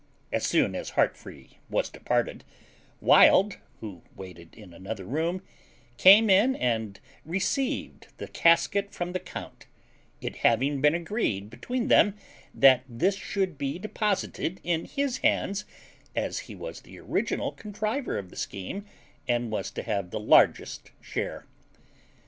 As 0.31 0.43
soon 0.47 0.73
as 0.73 0.93
Heartfree 0.93 1.57
was 1.69 1.87
departed, 1.87 2.43
Wild, 3.01 3.59
who 3.81 4.01
waited 4.15 4.55
in 4.55 4.73
another 4.73 5.05
room, 5.05 5.43
came 5.97 6.27
in 6.27 6.55
and 6.55 6.99
received 7.23 8.07
the 8.17 8.27
casket 8.27 8.95
from 8.95 9.11
the 9.11 9.19
count, 9.19 9.67
it 10.19 10.37
having 10.37 10.81
been 10.81 10.95
agreed 10.95 11.51
between 11.51 11.87
them 11.87 12.15
that 12.51 12.81
this 12.89 13.15
should 13.15 13.59
be 13.59 13.77
deposited 13.77 14.59
in 14.63 14.85
his 14.85 15.19
hands, 15.19 15.65
as 16.15 16.39
he 16.49 16.55
was 16.55 16.81
the 16.81 16.97
original 16.99 17.51
contriver 17.51 18.17
of 18.17 18.31
the 18.31 18.35
scheme, 18.35 18.85
and 19.27 19.51
was 19.51 19.69
to 19.69 19.83
have 19.83 20.09
the 20.09 20.19
largest 20.19 20.89
share. 20.99 21.45